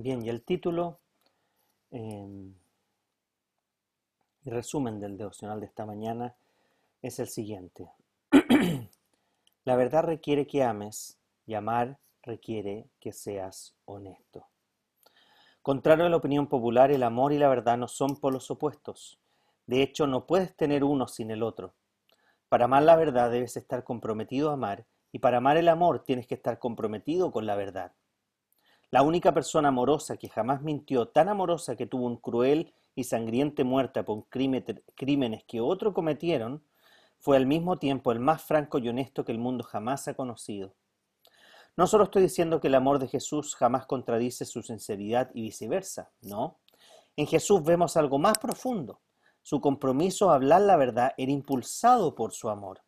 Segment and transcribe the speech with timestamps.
[0.00, 1.00] Bien, y el título
[1.90, 2.54] em,
[4.44, 6.36] y resumen del devocional de esta mañana
[7.02, 7.90] es el siguiente.
[9.64, 14.46] la verdad requiere que ames y amar requiere que seas honesto.
[15.62, 19.18] Contrario a la opinión popular, el amor y la verdad no son polos opuestos.
[19.66, 21.74] De hecho, no puedes tener uno sin el otro.
[22.48, 26.28] Para amar la verdad debes estar comprometido a amar y para amar el amor tienes
[26.28, 27.94] que estar comprometido con la verdad.
[28.90, 33.62] La única persona amorosa que jamás mintió, tan amorosa que tuvo un cruel y sangriente
[33.62, 36.64] muerte por crímenes que otros cometieron,
[37.18, 40.74] fue al mismo tiempo el más franco y honesto que el mundo jamás ha conocido.
[41.76, 46.10] No solo estoy diciendo que el amor de Jesús jamás contradice su sinceridad y viceversa,
[46.22, 46.58] no.
[47.16, 49.00] En Jesús vemos algo más profundo.
[49.42, 52.82] Su compromiso a hablar la verdad era impulsado por su amor.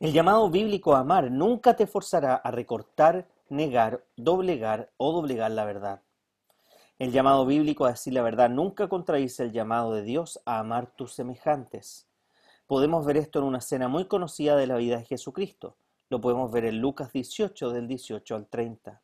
[0.00, 5.64] El llamado bíblico a amar nunca te forzará a recortar negar, doblegar o doblegar la
[5.64, 6.02] verdad.
[6.98, 10.90] El llamado bíblico a decir la verdad nunca contradice el llamado de Dios a amar
[10.96, 12.08] tus semejantes.
[12.66, 15.76] Podemos ver esto en una escena muy conocida de la vida de Jesucristo.
[16.08, 19.00] Lo podemos ver en Lucas 18 del 18 al 30.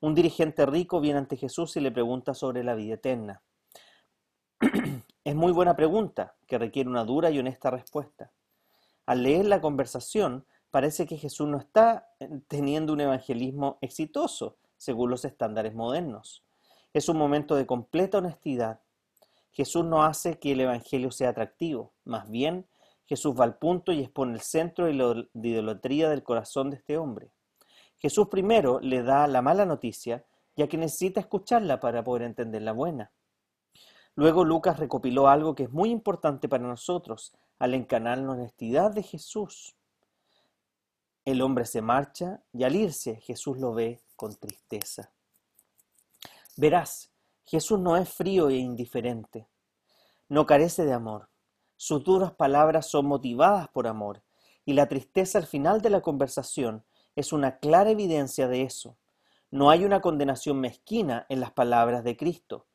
[0.00, 3.42] Un dirigente rico viene ante Jesús y le pregunta sobre la vida eterna.
[5.24, 8.30] es muy buena pregunta que requiere una dura y honesta respuesta.
[9.06, 10.44] Al leer la conversación,
[10.76, 16.44] parece que Jesús no está eh, teniendo un evangelismo exitoso según los estándares modernos.
[16.92, 18.80] Es un momento de completa honestidad.
[19.52, 22.66] Jesús no hace que el evangelio sea atractivo, más bien
[23.06, 27.30] Jesús va al punto y expone el centro de idolatría del corazón de este hombre.
[27.96, 30.26] Jesús primero le da la mala noticia,
[30.56, 33.12] ya que necesita escucharla para poder entender la buena.
[34.14, 39.02] Luego Lucas recopiló algo que es muy importante para nosotros al encanar la honestidad de
[39.02, 39.74] Jesús.
[41.26, 45.10] El hombre se marcha y al irse Jesús lo ve con tristeza.
[46.56, 47.10] Verás,
[47.44, 49.48] Jesús no es frío e indiferente,
[50.28, 51.28] no carece de amor.
[51.74, 54.22] Sus duras palabras son motivadas por amor
[54.64, 58.96] y la tristeza al final de la conversación es una clara evidencia de eso.
[59.50, 62.68] No hay una condenación mezquina en las palabras de Cristo.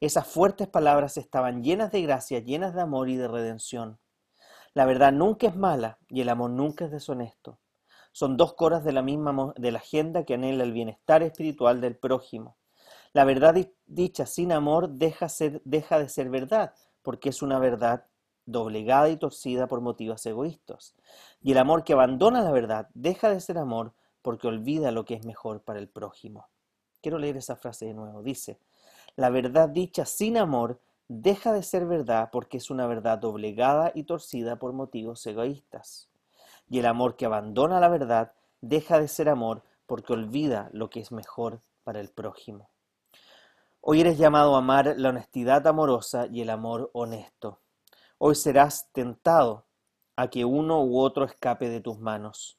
[0.00, 4.00] Esas fuertes palabras estaban llenas de gracia, llenas de amor y de redención.
[4.72, 7.58] La verdad nunca es mala y el amor nunca es deshonesto.
[8.12, 11.96] Son dos coras de la misma de la agenda que anhela el bienestar espiritual del
[11.96, 12.56] prójimo.
[13.12, 15.28] La verdad dicha sin amor deja,
[15.64, 18.06] deja de ser verdad, porque es una verdad
[18.44, 20.94] doblegada y torcida por motivos egoístas.
[21.40, 23.92] Y el amor que abandona la verdad deja de ser amor
[24.22, 26.48] porque olvida lo que es mejor para el prójimo.
[27.00, 28.22] Quiero leer esa frase de nuevo.
[28.22, 28.58] Dice,
[29.16, 34.04] la verdad dicha sin amor deja de ser verdad porque es una verdad doblegada y
[34.04, 36.07] torcida por motivos egoístas
[36.68, 41.00] y el amor que abandona la verdad deja de ser amor porque olvida lo que
[41.00, 42.70] es mejor para el prójimo.
[43.80, 47.60] Hoy eres llamado a amar la honestidad amorosa y el amor honesto.
[48.18, 49.66] Hoy serás tentado
[50.16, 52.58] a que uno u otro escape de tus manos.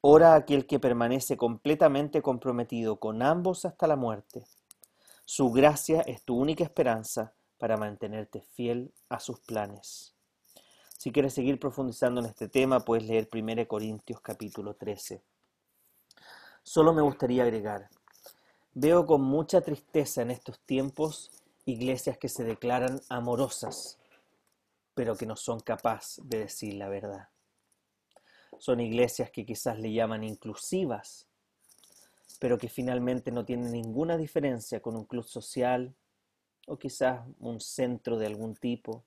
[0.00, 4.46] Ora a aquel que permanece completamente comprometido con ambos hasta la muerte.
[5.24, 10.15] Su gracia es tu única esperanza para mantenerte fiel a sus planes.
[10.98, 15.22] Si quieres seguir profundizando en este tema, puedes leer 1 Corintios capítulo 13.
[16.62, 17.90] Solo me gustaría agregar,
[18.72, 21.30] veo con mucha tristeza en estos tiempos
[21.66, 23.98] iglesias que se declaran amorosas,
[24.94, 27.28] pero que no son capaces de decir la verdad.
[28.58, 31.28] Son iglesias que quizás le llaman inclusivas,
[32.40, 35.94] pero que finalmente no tienen ninguna diferencia con un club social
[36.66, 39.04] o quizás un centro de algún tipo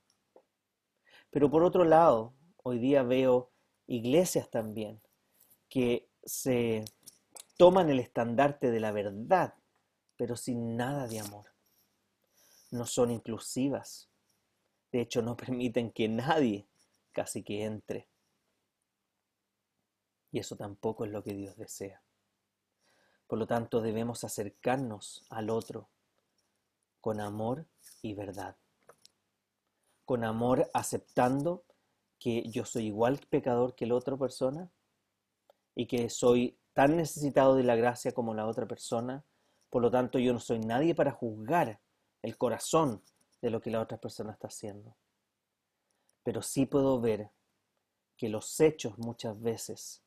[1.31, 2.33] pero por otro lado,
[2.63, 3.51] hoy día veo
[3.87, 5.01] iglesias también
[5.69, 6.85] que se
[7.57, 9.53] toman el estandarte de la verdad,
[10.17, 11.45] pero sin nada de amor.
[12.71, 14.09] No son inclusivas.
[14.91, 16.67] De hecho, no permiten que nadie
[17.11, 18.07] casi que entre.
[20.31, 22.01] Y eso tampoco es lo que Dios desea.
[23.27, 25.89] Por lo tanto, debemos acercarnos al otro
[27.01, 27.65] con amor
[28.01, 28.55] y verdad
[30.09, 31.65] con amor aceptando
[32.17, 34.71] que yo soy igual pecador que la otra persona
[35.75, 39.23] y que soy tan necesitado de la gracia como la otra persona.
[39.69, 41.79] Por lo tanto, yo no soy nadie para juzgar
[42.23, 43.03] el corazón
[43.39, 44.95] de lo que la otra persona está haciendo.
[46.23, 47.29] Pero sí puedo ver
[48.17, 50.01] que los hechos muchas veces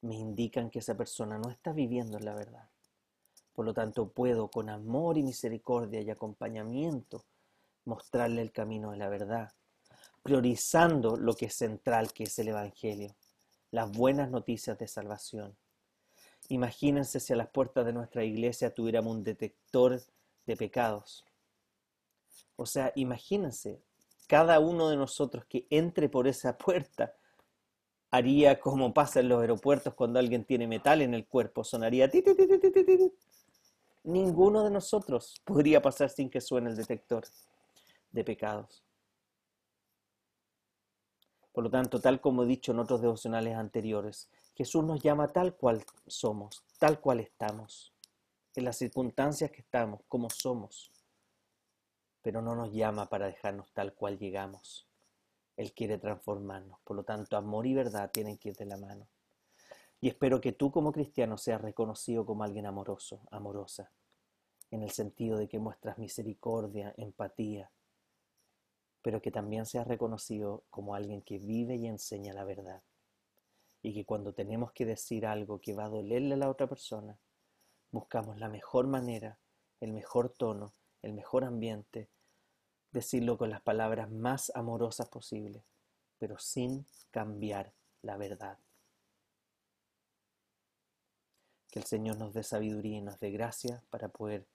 [0.00, 2.70] me indican que esa persona no está viviendo en la verdad.
[3.52, 7.24] Por lo tanto, puedo con amor y misericordia y acompañamiento
[7.84, 9.52] mostrarle el camino de la verdad,
[10.22, 13.14] priorizando lo que es central, que es el Evangelio,
[13.70, 15.56] las buenas noticias de salvación.
[16.48, 20.00] Imagínense si a las puertas de nuestra iglesia tuviéramos un detector
[20.46, 21.24] de pecados.
[22.56, 23.80] O sea, imagínense,
[24.26, 27.14] cada uno de nosotros que entre por esa puerta
[28.10, 32.10] haría como pasa en los aeropuertos cuando alguien tiene metal en el cuerpo, sonaría
[34.02, 37.24] Ninguno de nosotros podría pasar sin que suene el detector
[38.12, 38.84] de pecados.
[41.52, 45.54] Por lo tanto, tal como he dicho en otros devocionales anteriores, Jesús nos llama tal
[45.54, 47.92] cual somos, tal cual estamos,
[48.54, 50.90] en las circunstancias que estamos, como somos,
[52.22, 54.86] pero no nos llama para dejarnos tal cual llegamos.
[55.56, 56.78] Él quiere transformarnos.
[56.84, 59.06] Por lo tanto, amor y verdad tienen que ir de la mano.
[60.00, 63.90] Y espero que tú como cristiano seas reconocido como alguien amoroso, amorosa,
[64.70, 67.70] en el sentido de que muestras misericordia, empatía,
[69.02, 72.82] pero que también seas reconocido como alguien que vive y enseña la verdad.
[73.82, 77.18] Y que cuando tenemos que decir algo que va a dolerle a la otra persona,
[77.90, 79.38] buscamos la mejor manera,
[79.80, 82.08] el mejor tono, el mejor ambiente,
[82.92, 85.62] decirlo con las palabras más amorosas posibles,
[86.18, 88.58] pero sin cambiar la verdad.
[91.70, 94.46] Que el Señor nos dé sabiduría y nos dé gracia para poder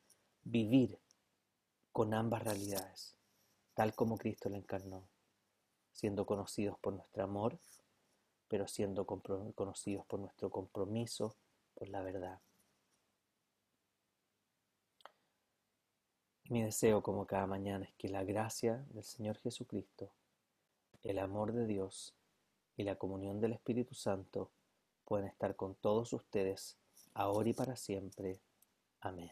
[0.43, 0.99] vivir
[1.91, 3.15] con ambas realidades,
[3.75, 5.07] tal como Cristo la encarnó,
[5.91, 7.59] siendo conocidos por nuestro amor,
[8.47, 11.35] pero siendo conocidos por nuestro compromiso
[11.75, 12.39] por la verdad.
[16.47, 20.11] Mi deseo como cada mañana es que la gracia del Señor Jesucristo,
[21.01, 22.15] el amor de Dios
[22.77, 24.51] y la comunión del Espíritu Santo
[25.05, 26.77] puedan estar con todos ustedes
[27.13, 28.39] ahora y para siempre.
[29.01, 29.31] Amén.